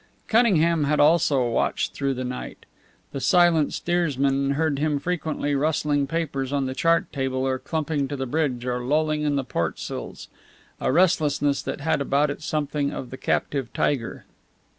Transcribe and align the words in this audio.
Cunningham 0.27 0.85
had 0.85 0.99
also 0.99 1.47
watched 1.47 1.93
through 1.93 2.15
the 2.15 2.23
night. 2.23 2.65
The 3.11 3.19
silent 3.19 3.71
steersman 3.71 4.53
heard 4.53 4.79
him 4.79 4.97
frequently 4.97 5.53
rustling 5.53 6.07
papers 6.07 6.51
on 6.51 6.65
the 6.65 6.73
chart 6.73 7.13
table 7.13 7.47
or 7.47 7.59
clumping 7.59 8.07
to 8.07 8.15
the 8.15 8.25
bridge 8.25 8.65
or 8.65 8.83
lolling 8.83 9.23
on 9.27 9.35
the 9.35 9.43
port 9.43 9.77
sills 9.77 10.27
a 10.79 10.91
restlessness 10.91 11.61
that 11.61 11.81
had 11.81 12.01
about 12.01 12.31
it 12.31 12.41
something 12.41 12.89
of 12.91 13.11
the 13.11 13.17
captive 13.17 13.71
tiger. 13.73 14.25